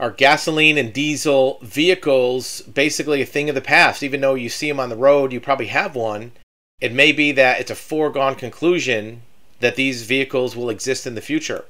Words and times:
Are 0.00 0.12
gasoline 0.12 0.78
and 0.78 0.92
diesel 0.92 1.58
vehicles 1.60 2.62
basically 2.62 3.20
a 3.20 3.26
thing 3.26 3.48
of 3.48 3.56
the 3.56 3.60
past? 3.60 4.02
Even 4.02 4.20
though 4.20 4.34
you 4.34 4.48
see 4.48 4.68
them 4.68 4.78
on 4.78 4.90
the 4.90 4.96
road, 4.96 5.32
you 5.32 5.40
probably 5.40 5.66
have 5.66 5.96
one. 5.96 6.32
It 6.80 6.92
may 6.92 7.10
be 7.10 7.32
that 7.32 7.60
it's 7.60 7.70
a 7.70 7.74
foregone 7.74 8.36
conclusion 8.36 9.22
that 9.58 9.74
these 9.74 10.04
vehicles 10.04 10.54
will 10.54 10.70
exist 10.70 11.06
in 11.06 11.16
the 11.16 11.20
future. 11.20 11.64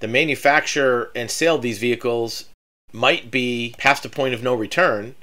The 0.00 0.08
manufacture 0.08 1.10
and 1.14 1.30
sale 1.30 1.56
of 1.56 1.62
these 1.62 1.78
vehicles 1.78 2.46
might 2.92 3.30
be 3.30 3.74
past 3.76 4.06
a 4.06 4.08
point 4.08 4.32
of 4.32 4.42
no 4.42 4.54
return 4.54 5.14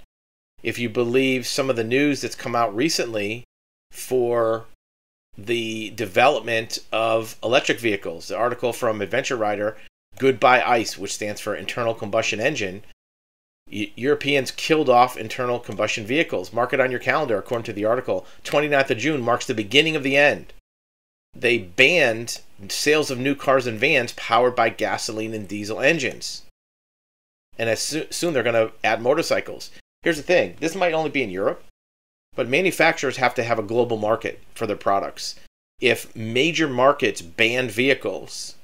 if 0.62 0.78
you 0.78 0.90
believe 0.90 1.48
some 1.48 1.70
of 1.70 1.76
the 1.76 1.84
news 1.84 2.22
that's 2.22 2.36
come 2.36 2.56
out 2.56 2.76
recently 2.76 3.44
for 3.92 4.66
the 5.38 5.90
development 5.92 6.80
of 6.92 7.38
electric 7.44 7.80
vehicles. 7.80 8.28
The 8.28 8.38
article 8.38 8.72
from 8.72 9.02
Adventure 9.02 9.36
Rider, 9.36 9.78
Goodbye 10.18 10.62
ICE, 10.62 10.98
which 10.98 11.14
stands 11.14 11.42
for 11.42 11.56
Internal 11.56 11.94
Combustion 11.94 12.40
Engine. 12.40 12.84
Europeans 13.68 14.52
killed 14.52 14.90
off 14.90 15.18
internal 15.18 15.60
combustion 15.60 16.06
vehicles. 16.06 16.54
Mark 16.54 16.72
it 16.72 16.80
on 16.80 16.92
your 16.92 17.00
calendar, 17.00 17.38
according 17.38 17.66
to 17.66 17.74
the 17.74 17.86
article. 17.86 18.26
29th 18.44 18.92
of 18.92 18.98
June 18.98 19.22
marks 19.22 19.46
the 19.46 19.54
beginning 19.54 19.96
of 19.96 20.04
the 20.04 20.16
end. 20.16 20.54
They 21.36 21.58
banned 21.58 22.42
sales 22.70 23.12
of 23.12 23.20
new 23.20 23.36
cars 23.36 23.68
and 23.68 23.80
vans 23.80 24.14
powered 24.14 24.56
by 24.56 24.70
gasoline 24.70 25.34
and 25.34 25.48
diesel 25.48 25.82
engines. 25.82 26.44
And 27.58 27.70
as 27.70 27.82
soon 28.10 28.34
they're 28.34 28.44
going 28.44 28.54
to 28.56 28.74
add 28.84 29.02
motorcycles. 29.02 29.72
Here's 30.04 30.18
the 30.18 30.24
thing 30.24 30.56
this 30.60 30.76
might 30.76 30.94
only 30.94 31.10
be 31.10 31.24
in 31.24 31.32
Europe, 31.32 31.64
but 32.36 32.48
manufacturers 32.48 33.18
have 33.18 33.34
to 33.36 33.44
have 33.44 33.58
a 33.58 33.64
global 33.64 33.98
market 33.98 34.42
for 34.54 34.68
their 34.68 34.76
products. 34.76 35.36
If 35.82 36.16
major 36.16 36.68
markets 36.68 37.22
ban 37.22 37.68
vehicles, 37.68 38.56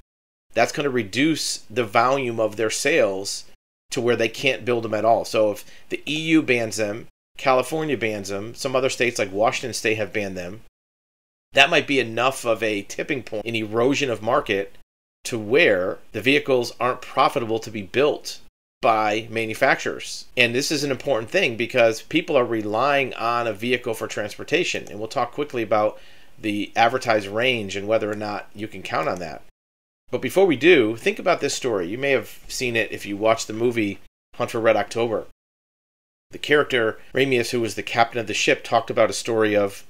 that's 0.53 0.71
going 0.71 0.83
to 0.83 0.89
reduce 0.89 1.57
the 1.69 1.85
volume 1.85 2.39
of 2.39 2.55
their 2.55 2.69
sales 2.69 3.45
to 3.91 4.01
where 4.01 4.15
they 4.15 4.29
can't 4.29 4.65
build 4.65 4.83
them 4.83 4.93
at 4.93 5.05
all. 5.05 5.25
So 5.25 5.51
if 5.51 5.65
the 5.89 6.01
EU 6.05 6.41
bans 6.41 6.77
them, 6.77 7.07
California 7.37 7.97
bans 7.97 8.29
them, 8.29 8.55
some 8.55 8.75
other 8.75 8.89
states 8.89 9.19
like 9.19 9.31
Washington 9.31 9.73
state 9.73 9.95
have 9.95 10.13
banned 10.13 10.37
them, 10.37 10.61
that 11.53 11.69
might 11.69 11.87
be 11.87 11.99
enough 11.99 12.45
of 12.45 12.63
a 12.63 12.83
tipping 12.83 13.23
point 13.23 13.45
in 13.45 13.55
erosion 13.55 14.09
of 14.09 14.21
market 14.21 14.75
to 15.25 15.37
where 15.37 15.99
the 16.13 16.21
vehicles 16.21 16.73
aren't 16.79 17.01
profitable 17.01 17.59
to 17.59 17.69
be 17.69 17.81
built 17.81 18.39
by 18.81 19.27
manufacturers. 19.29 20.25
And 20.35 20.55
this 20.55 20.71
is 20.71 20.83
an 20.83 20.91
important 20.91 21.29
thing 21.29 21.55
because 21.55 22.01
people 22.01 22.35
are 22.35 22.45
relying 22.45 23.13
on 23.13 23.45
a 23.47 23.53
vehicle 23.53 23.93
for 23.93 24.07
transportation. 24.07 24.87
And 24.89 24.97
we'll 24.97 25.07
talk 25.07 25.31
quickly 25.31 25.61
about 25.61 25.99
the 26.39 26.71
advertised 26.75 27.27
range 27.27 27.75
and 27.75 27.87
whether 27.87 28.11
or 28.11 28.15
not 28.15 28.47
you 28.55 28.67
can 28.67 28.81
count 28.81 29.07
on 29.07 29.19
that. 29.19 29.43
But 30.11 30.21
before 30.21 30.45
we 30.45 30.57
do, 30.57 30.97
think 30.97 31.19
about 31.19 31.39
this 31.39 31.55
story. 31.55 31.87
You 31.87 31.97
may 31.97 32.11
have 32.11 32.39
seen 32.49 32.75
it 32.75 32.91
if 32.91 33.05
you 33.05 33.15
watched 33.15 33.47
the 33.47 33.53
movie 33.53 33.99
Hunt 34.35 34.51
for 34.51 34.59
Red 34.59 34.75
October. 34.75 35.25
The 36.31 36.37
character, 36.37 36.99
Ramius, 37.13 37.51
who 37.51 37.61
was 37.61 37.75
the 37.75 37.83
captain 37.83 38.19
of 38.19 38.27
the 38.27 38.33
ship, 38.33 38.63
talked 38.63 38.89
about 38.89 39.09
a 39.09 39.13
story 39.13 39.55
of 39.55 39.85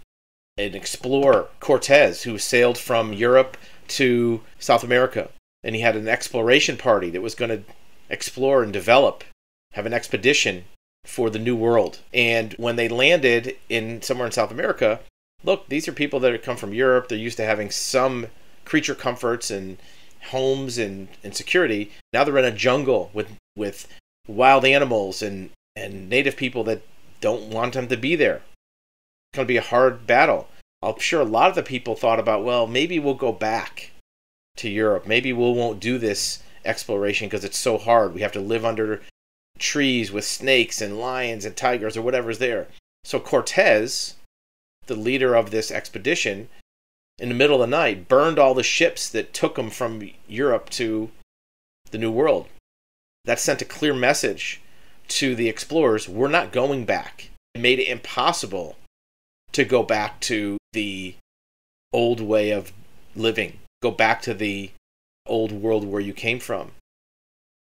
an 0.58 0.76
explorer, 0.76 1.48
Cortez, 1.60 2.24
who 2.24 2.38
sailed 2.38 2.78
from 2.78 3.14
Europe 3.14 3.58
to 3.90 4.42
South 4.60 4.84
America. 4.84 5.30
And 5.64 5.76
he 5.76 5.82
had 5.82 5.96
an 5.96 6.08
exploration 6.08 6.78
party 6.78 7.10
that 7.10 7.22
was 7.22 7.36
going 7.36 7.50
to 7.50 7.64
explore 8.10 8.62
and 8.62 8.72
develop, 8.72 9.24
have 9.74 9.86
an 9.86 9.94
expedition 9.94 10.66
for 11.06 11.32
the 11.32 11.40
New 11.40 11.56
World. 11.56 12.00
And 12.14 12.54
when 12.54 12.76
they 12.76 12.88
landed 12.88 13.56
in 13.70 14.02
somewhere 14.04 14.28
in 14.28 14.32
South 14.32 14.52
America, 14.52 15.00
look, 15.44 15.68
these 15.68 15.88
are 15.88 15.94
people 15.94 16.20
that 16.20 16.32
have 16.32 16.44
come 16.44 16.58
from 16.58 16.74
Europe. 16.74 17.08
They're 17.08 17.18
used 17.18 17.38
to 17.38 17.46
having 17.46 17.72
some 17.72 18.28
creature 18.66 18.96
comforts 18.96 19.50
and 19.50 19.78
homes 20.30 20.78
and, 20.78 21.08
and 21.24 21.36
security. 21.36 21.92
Now 22.14 22.24
they're 22.24 22.38
in 22.38 22.46
a 22.46 22.52
jungle 22.52 23.12
with 23.14 23.30
with 23.56 23.88
wild 24.28 24.66
animals 24.66 25.22
and, 25.22 25.50
and 25.76 26.10
native 26.10 26.38
people 26.38 26.64
that 26.66 26.84
don't 27.20 27.50
want 27.50 27.74
them 27.74 27.88
to 27.88 27.98
be 27.98 28.16
there. 28.16 28.36
It's 28.36 29.36
going 29.36 29.46
to 29.46 29.52
be 29.52 29.58
a 29.58 29.62
hard 29.62 30.08
battle. 30.08 30.48
I'm 30.82 31.00
sure 31.00 31.22
a 31.22 31.26
lot 31.26 31.50
of 31.50 31.56
the 31.56 31.64
people 31.64 31.96
thought 31.96 32.20
about, 32.20 32.44
well, 32.44 32.66
maybe 32.66 32.98
we'll 33.00 33.14
go 33.14 33.32
back 33.32 33.92
to 34.58 34.70
Europe. 34.70 35.06
Maybe 35.06 35.32
we 35.32 35.52
won't 35.52 35.80
do 35.80 35.98
this 35.98 36.42
exploration 36.66 37.28
because 37.28 37.44
it's 37.44 37.58
so 37.58 37.78
hard. 37.78 38.14
We 38.14 38.22
have 38.22 38.32
to 38.34 38.40
live 38.40 38.66
under 38.66 39.02
trees 39.60 40.12
with 40.12 40.26
snakes 40.26 40.82
and 40.82 41.00
lions 41.00 41.46
and 41.46 41.56
tigers 41.56 41.96
or 41.96 42.02
whatever's 42.02 42.40
there. 42.40 42.68
So 43.04 43.20
Cortez, 43.20 44.16
the 44.88 44.96
leader 44.96 45.36
of 45.36 45.52
this 45.52 45.72
expedition, 45.72 46.50
in 47.22 47.30
the 47.30 47.36
middle 47.36 47.62
of 47.62 47.70
the 47.70 47.78
night, 47.78 48.08
burned 48.08 48.40
all 48.40 48.56
the 48.56 48.64
ships 48.64 49.08
that 49.08 49.32
took 49.32 49.56
them 49.56 49.70
from 49.70 50.10
Europe 50.28 50.72
to 50.72 51.12
the 51.92 52.00
New 52.00 52.12
World. 52.12 52.48
That 53.26 53.40
sent 53.40 53.62
a 53.62 53.66
clear 53.66 53.94
message 53.94 54.60
to 55.10 55.36
the 55.36 55.48
explorers 55.48 56.10
we're 56.10 56.28
not 56.28 56.52
going 56.52 56.84
back. 56.84 57.30
It 57.54 57.62
made 57.62 57.78
it 57.78 57.88
impossible 57.88 58.76
to 59.52 59.64
go 59.64 59.84
back 59.84 60.20
to 60.22 60.58
the 60.74 61.16
old 61.94 62.22
way 62.22 62.50
of 62.50 62.74
living, 63.16 63.60
go 63.84 63.92
back 63.92 64.24
to 64.24 64.34
the 64.34 64.72
old 65.28 65.52
world 65.52 65.86
where 65.86 66.02
you 66.02 66.14
came 66.14 66.40
from. 66.40 66.72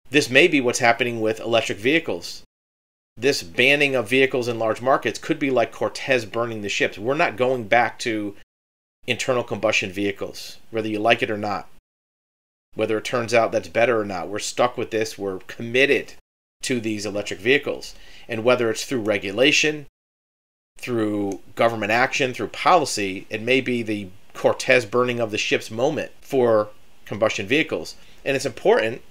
This 0.09 0.29
may 0.29 0.47
be 0.47 0.61
what's 0.61 0.79
happening 0.79 1.19
with 1.19 1.41
electric 1.41 1.79
vehicles. 1.79 2.43
This 3.17 3.43
banning 3.43 3.93
of 3.93 4.07
vehicles 4.07 4.47
in 4.47 4.57
large 4.57 4.81
markets 4.81 5.19
could 5.19 5.37
be 5.37 5.49
like 5.49 5.73
Cortez 5.73 6.23
burning 6.23 6.61
the 6.61 6.69
ships. 6.69 6.97
We're 6.97 7.13
not 7.15 7.35
going 7.35 7.67
back 7.67 7.99
to 7.99 8.35
internal 9.07 9.43
combustion 9.43 9.91
vehicles, 9.91 10.57
whether 10.71 10.87
you 10.87 10.99
like 10.99 11.21
it 11.21 11.31
or 11.31 11.37
not. 11.37 11.67
Whether 12.75 12.97
it 12.97 13.05
turns 13.05 13.33
out 13.33 13.51
that's 13.51 13.67
better 13.67 13.99
or 13.99 14.05
not, 14.05 14.29
we're 14.29 14.39
stuck 14.39 14.77
with 14.77 14.91
this. 14.91 15.17
We're 15.17 15.39
committed 15.39 16.13
to 16.63 16.79
these 16.79 17.05
electric 17.05 17.39
vehicles. 17.39 17.93
And 18.27 18.43
whether 18.43 18.69
it's 18.71 18.85
through 18.85 19.01
regulation, 19.01 19.85
through 20.77 21.41
government 21.55 21.91
action, 21.91 22.33
through 22.33 22.47
policy, 22.47 23.27
it 23.29 23.41
may 23.41 23.61
be 23.61 23.83
the 23.83 24.07
Cortez 24.33 24.85
burning 24.85 25.19
of 25.19 25.31
the 25.31 25.37
ships 25.37 25.69
moment 25.69 26.11
for 26.21 26.69
combustion 27.05 27.45
vehicles. 27.45 27.95
And 28.25 28.35
it's 28.35 28.45
important 28.45 29.01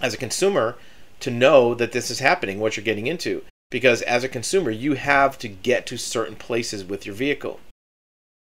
as 0.00 0.14
a 0.14 0.18
consumer 0.18 0.76
to 1.20 1.30
know 1.30 1.74
that 1.74 1.92
this 1.92 2.10
is 2.10 2.20
happening, 2.20 2.58
what 2.58 2.76
you're 2.76 2.84
getting 2.84 3.06
into. 3.06 3.44
Because 3.70 4.02
as 4.02 4.24
a 4.24 4.28
consumer, 4.28 4.70
you 4.70 4.94
have 4.94 5.38
to 5.38 5.48
get 5.48 5.86
to 5.86 5.98
certain 5.98 6.36
places 6.36 6.84
with 6.84 7.04
your 7.04 7.14
vehicle. 7.14 7.60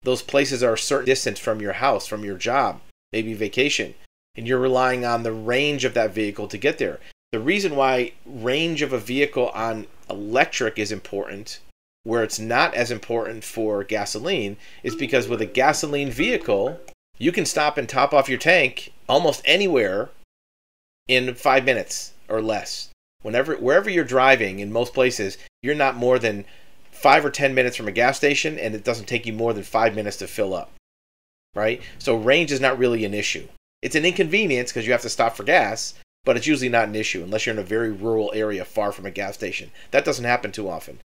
Those 0.03 0.21
places 0.21 0.61
are 0.61 0.73
a 0.73 0.77
certain 0.77 1.05
distance 1.05 1.39
from 1.39 1.61
your 1.61 1.73
house, 1.73 2.07
from 2.07 2.23
your 2.23 2.37
job, 2.37 2.81
maybe 3.11 3.33
vacation, 3.33 3.95
and 4.35 4.47
you're 4.47 4.59
relying 4.59 5.05
on 5.05 5.23
the 5.23 5.31
range 5.31 5.85
of 5.85 5.93
that 5.93 6.13
vehicle 6.13 6.47
to 6.49 6.57
get 6.57 6.77
there. 6.77 6.99
The 7.31 7.39
reason 7.39 7.75
why 7.75 8.13
range 8.25 8.81
of 8.81 8.93
a 8.93 8.99
vehicle 8.99 9.49
on 9.49 9.87
electric 10.09 10.77
is 10.77 10.91
important, 10.91 11.59
where 12.03 12.23
it's 12.23 12.39
not 12.39 12.75
as 12.75 12.91
important 12.91 13.43
for 13.43 13.83
gasoline, 13.83 14.57
is 14.83 14.95
because 14.95 15.27
with 15.27 15.41
a 15.41 15.47
gasoline 15.47 16.11
vehicle, 16.11 16.79
you 17.17 17.31
can 17.31 17.45
stop 17.45 17.77
and 17.77 17.87
top 17.87 18.13
off 18.13 18.29
your 18.29 18.37
tank 18.37 18.91
almost 19.07 19.41
anywhere 19.45 20.09
in 21.07 21.33
five 21.35 21.63
minutes 21.65 22.13
or 22.27 22.41
less. 22.41 22.89
Whenever, 23.21 23.55
wherever 23.55 23.89
you're 23.89 24.03
driving, 24.03 24.59
in 24.59 24.71
most 24.71 24.93
places, 24.93 25.37
you're 25.61 25.75
not 25.75 25.95
more 25.95 26.19
than 26.19 26.45
five 27.03 27.25
or 27.25 27.29
ten 27.29 27.53
minutes 27.53 27.75
from 27.75 27.89
a 27.89 27.91
gas 27.91 28.15
station, 28.15 28.57
and 28.57 28.73
it 28.73 28.85
doesn't 28.85 29.05
take 29.05 29.25
you 29.25 29.33
more 29.33 29.53
than 29.53 29.61
five 29.61 29.93
minutes 29.93 30.15
to 30.17 30.25
fill 30.25 30.55
up. 30.55 30.71
Right? 31.53 31.81
So 31.99 32.15
range 32.15 32.51
is 32.51 32.61
not 32.61 32.79
really 32.79 33.03
an 33.03 33.13
issue. 33.13 33.47
It's 33.81 33.95
an 33.95 34.05
inconvenience 34.05 34.71
because 34.71 34.87
you 34.87 34.93
have 34.93 35.01
to 35.01 35.09
stop 35.09 35.35
for 35.35 35.43
gas, 35.43 35.95
but 36.23 36.37
it's 36.37 36.47
usually 36.47 36.69
not 36.69 36.87
an 36.87 36.95
issue 36.95 37.21
unless 37.21 37.45
you're 37.45 37.53
in 37.53 37.59
a 37.59 37.63
very 37.63 37.91
rural 37.91 38.31
area 38.33 38.63
far 38.63 38.93
from 38.93 39.05
a 39.05 39.11
gas 39.11 39.33
station. 39.35 39.69
That 39.91 40.05
doesn't 40.05 40.23
happen 40.23 40.53
too 40.53 40.69
often. 40.69 40.99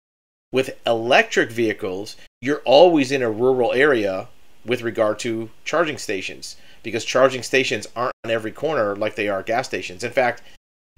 With 0.52 0.78
electric 0.86 1.50
vehicles, 1.50 2.18
you're 2.42 2.62
always 2.66 3.14
in 3.14 3.22
a 3.22 3.32
rural 3.32 3.72
area 3.72 4.28
with 4.66 4.82
regard 4.82 5.18
to 5.20 5.50
charging 5.64 5.98
stations 5.98 6.58
because 6.84 7.06
charging 7.06 7.42
stations 7.42 7.88
aren't 7.96 8.14
on 8.26 8.32
every 8.32 8.52
corner 8.52 8.96
like 8.98 9.16
they 9.16 9.30
are 9.30 9.42
gas 9.42 9.68
stations. 9.68 10.04
In 10.04 10.12
fact, 10.12 10.44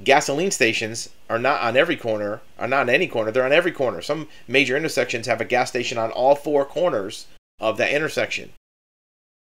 gasoline 0.03 0.51
stations 0.51 1.09
are 1.29 1.39
not 1.39 1.61
on 1.61 1.75
every 1.75 1.97
corner, 1.97 2.41
are 2.57 2.67
not 2.67 2.81
on 2.81 2.89
any 2.89 3.07
corner, 3.07 3.31
they're 3.31 3.45
on 3.45 3.53
every 3.53 3.71
corner. 3.71 4.01
Some 4.01 4.27
major 4.47 4.77
intersections 4.77 5.27
have 5.27 5.41
a 5.41 5.45
gas 5.45 5.69
station 5.69 5.97
on 5.97 6.11
all 6.11 6.35
four 6.35 6.65
corners 6.65 7.27
of 7.59 7.77
that 7.77 7.91
intersection. 7.91 8.53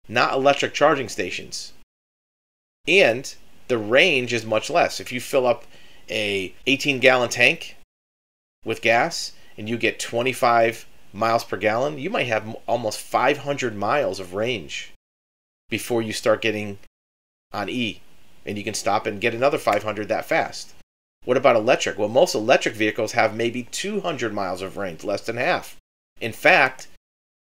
Not 0.07 0.33
electric 0.33 0.73
charging 0.73 1.09
stations. 1.09 1.73
And 2.87 3.33
the 3.67 3.77
range 3.77 4.31
is 4.31 4.45
much 4.45 4.69
less. 4.69 4.99
If 4.99 5.11
you 5.11 5.19
fill 5.19 5.45
up 5.45 5.65
a 6.09 6.53
18 6.65 6.99
gallon 6.99 7.29
tank 7.29 7.75
with 8.63 8.81
gas 8.81 9.33
and 9.57 9.67
you 9.67 9.77
get 9.77 9.99
25 9.99 10.85
miles 11.11 11.43
per 11.43 11.57
gallon, 11.57 11.97
you 11.97 12.09
might 12.09 12.27
have 12.27 12.55
almost 12.67 12.99
500 12.99 13.75
miles 13.75 14.19
of 14.19 14.33
range 14.33 14.93
before 15.69 16.01
you 16.01 16.13
start 16.13 16.41
getting 16.41 16.79
on 17.51 17.67
E. 17.67 18.01
And 18.47 18.57
you 18.57 18.63
can 18.63 18.73
stop 18.73 19.05
and 19.05 19.21
get 19.21 19.35
another 19.35 19.59
500 19.59 20.07
that 20.07 20.25
fast. 20.25 20.73
What 21.25 21.37
about 21.37 21.57
electric? 21.57 21.97
Well, 21.97 22.07
most 22.07 22.33
electric 22.33 22.73
vehicles 22.73 23.11
have 23.11 23.35
maybe 23.35 23.63
200 23.63 24.33
miles 24.33 24.61
of 24.61 24.77
range, 24.77 25.03
less 25.03 25.21
than 25.21 25.37
half. 25.37 25.75
In 26.21 26.31
fact, 26.31 26.87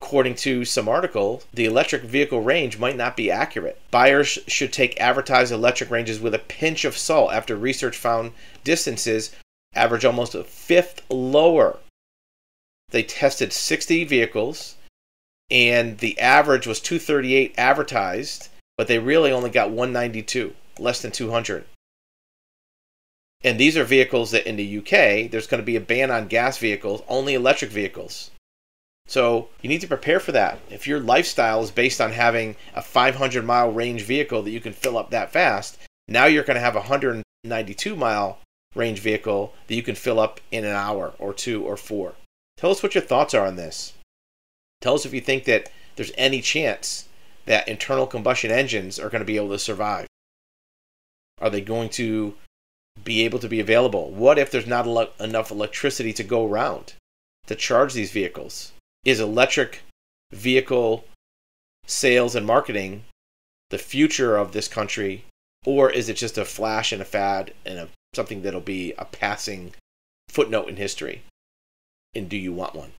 According 0.03 0.35
to 0.35 0.65
some 0.65 0.89
article, 0.89 1.45
the 1.55 1.65
electric 1.65 2.03
vehicle 2.03 2.41
range 2.41 2.77
might 2.77 2.97
not 2.97 3.17
be 3.17 3.31
accurate. 3.31 3.81
Buyers 3.93 4.37
should 4.49 4.73
take 4.73 5.01
advertised 5.01 5.53
electric 5.53 5.91
ranges 5.91 6.19
with 6.19 6.35
a 6.35 6.41
pinch 6.41 6.85
of 6.85 6.99
salt 6.99 7.33
after 7.33 7.55
research 7.55 7.97
found 7.97 8.33
distances 8.65 9.31
average 9.75 10.05
almost 10.05 10.35
a 10.35 10.43
fifth 10.43 11.03
lower. 11.09 11.79
They 12.91 13.05
tested 13.05 13.53
60 13.53 14.03
vehicles 14.03 14.75
and 15.53 15.99
the 15.99 16.19
average 16.19 16.67
was 16.67 16.81
238 16.81 17.55
advertised, 17.57 18.49
but 18.77 18.89
they 18.89 18.99
really 18.99 19.31
only 19.31 19.51
got 19.51 19.71
192, 19.71 20.53
less 20.79 21.03
than 21.03 21.11
200. 21.11 21.65
And 23.45 23.59
these 23.59 23.77
are 23.77 23.85
vehicles 23.85 24.31
that 24.31 24.47
in 24.47 24.57
the 24.57 24.79
UK, 24.79 25.31
there's 25.31 25.47
going 25.47 25.61
to 25.61 25.67
be 25.67 25.77
a 25.77 25.81
ban 25.81 26.11
on 26.11 26.29
gas 26.29 26.59
vehicles, 26.59 27.03
only 27.09 27.35
electric 27.35 27.71
vehicles. 27.71 28.31
So 29.07 29.49
you 29.61 29.69
need 29.69 29.81
to 29.81 29.89
prepare 29.89 30.21
for 30.21 30.33
that. 30.33 30.61
If 30.71 30.87
your 30.87 31.01
lifestyle 31.01 31.63
is 31.63 31.73
based 31.73 32.01
on 32.01 32.13
having 32.13 32.57
a 32.75 32.83
500 32.83 33.45
mile 33.45 33.71
range 33.71 34.03
vehicle 34.03 34.43
that 34.43 34.51
you 34.51 34.61
can 34.61 34.73
fill 34.73 34.97
up 34.97 35.11
that 35.11 35.33
fast, 35.33 35.79
now 36.07 36.27
you're 36.27 36.45
going 36.45 36.55
to 36.55 36.61
have 36.61 36.77
a 36.77 36.81
192 36.81 37.97
mile 37.97 38.39
range 38.75 39.01
vehicle 39.01 39.55
that 39.67 39.75
you 39.75 39.83
can 39.83 39.97
fill 39.97 40.21
up 40.21 40.41
in 40.51 40.65
an 40.65 40.75
hour 40.75 41.15
or 41.19 41.35
two 41.35 41.65
or 41.65 41.77
four. 41.77 42.15
Tell 42.57 42.71
us 42.71 42.83
what 42.83 42.95
your 42.95 43.03
thoughts 43.03 43.35
are 43.35 43.47
on 43.47 43.57
this. 43.57 43.93
Tell 44.81 44.95
us 44.95 45.05
if 45.05 45.13
you 45.13 45.21
think 45.21 45.45
that 45.45 45.71
there's 45.97 46.13
any 46.17 46.41
chance 46.41 47.09
that 47.47 47.69
internal 47.69 48.07
combustion 48.07 48.51
engines 48.51 48.99
are 48.99 49.11
going 49.11 49.21
to 49.21 49.27
be 49.27 49.37
able 49.37 49.51
to 49.51 49.59
survive. 49.59 50.07
Are 51.43 51.51
they 51.51 51.61
going 51.61 51.89
to 51.91 52.35
be 53.03 53.25
able 53.25 53.41
to 53.41 53.49
be 53.49 53.59
available? 53.59 54.13
What 54.13 54.39
if 54.39 54.51
there's 54.51 54.67
not 54.67 54.87
enough 55.19 55.51
electricity 55.51 56.13
to 56.13 56.23
go 56.23 56.47
around 56.47 56.95
to 57.49 57.57
charge 57.57 57.93
these 57.93 58.13
vehicles? 58.13 58.73
Is 59.05 59.19
electric 59.19 59.83
vehicle 60.31 61.05
sales 61.85 62.37
and 62.37 62.47
marketing 62.47 63.05
the 63.71 63.79
future 63.79 64.37
of 64.37 64.53
this 64.53 64.69
country, 64.69 65.25
or 65.67 65.91
is 65.91 66.09
it 66.09 66.17
just 66.17 66.39
a 66.39 66.45
flash 66.45 66.93
and 66.93 67.03
a 67.03 67.05
fad 67.05 67.53
and 67.67 67.79
a, 67.79 67.89
something 68.15 68.43
that'll 68.43 68.61
be 68.61 68.93
a 68.97 69.05
passing 69.05 69.75
footnote 70.29 70.69
in 70.69 70.77
history? 70.77 71.23
And 72.15 72.29
do 72.29 72.37
you 72.37 72.53
want 72.53 72.75
one? 72.77 72.93